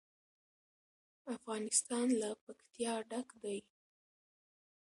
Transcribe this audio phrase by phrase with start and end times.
[1.35, 3.57] افغانستان له پکتیا ډک دی.